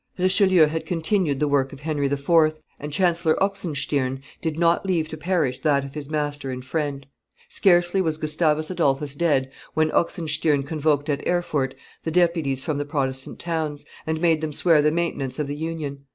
Richelieu 0.17 0.65
had 0.65 0.87
continued 0.87 1.39
the 1.39 1.47
work 1.47 1.71
of 1.71 1.81
Henry 1.81 2.07
IV.; 2.07 2.55
and 2.79 2.91
Chancellor 2.91 3.35
Oxenstiern 3.35 4.23
did 4.41 4.57
not 4.57 4.83
leave 4.83 5.07
to 5.09 5.15
perish 5.15 5.59
that 5.59 5.85
of 5.85 5.93
his 5.93 6.09
master 6.09 6.49
and 6.49 6.65
friend. 6.65 7.05
Scarcely 7.49 8.01
was 8.01 8.17
Gustavus 8.17 8.71
Adolphus 8.71 9.13
dead 9.13 9.51
when 9.75 9.91
Oxenstiern 9.91 10.63
convoked 10.65 11.07
at 11.07 11.23
Erfurt 11.27 11.75
the 12.03 12.09
deputies 12.09 12.63
from 12.63 12.79
the 12.79 12.83
Protestant 12.85 13.37
towns, 13.37 13.85
and 14.07 14.19
made 14.19 14.41
them 14.41 14.53
swear 14.53 14.81
the 14.81 14.91
maintenance 14.91 15.37
of 15.37 15.45
the 15.45 15.55
union. 15.55 16.05